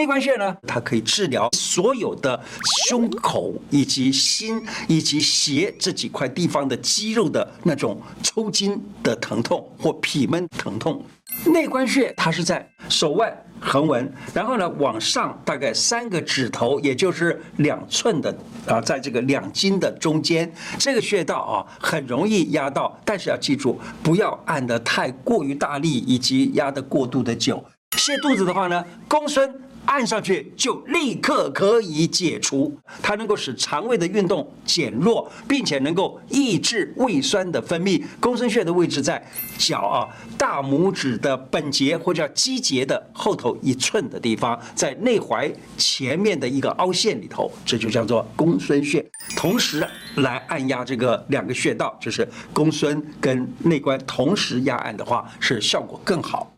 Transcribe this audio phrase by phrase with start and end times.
[0.00, 2.42] 内关穴呢，它可以治疗所有的
[2.86, 11.04] 胸口以及心以及斜这几块地方的肌肉的那种抽筋的疼痛或痞闷疼痛。
[11.44, 18.34] 内关穴它是在手腕横纹，然后呢往上大概三个指头，也就是两寸的
[18.66, 27.62] 啊，在这个两筋的中间，这个穴道啊很容易压到，但是要记住不要按得太过于大力，以及压得过度的久。
[27.98, 29.52] 泻肚子的话呢，公孙
[29.86, 38.02] 按上去就立刻可以解除，它能够使肠胃的运动减弱，并且能够抑制胃酸的分泌。
[38.20, 39.20] 公孙穴的位置在
[39.58, 40.06] 脚啊
[40.38, 49.04] 大拇指的本节或叫肌节的后头一寸的地方，在内踝前面的一个凹陷里头，这就叫做公孙穴。
[49.36, 49.84] 同时
[50.16, 56.52] 来按压这个两个穴道，就是公孙跟内关，同时压按的话是效果更好。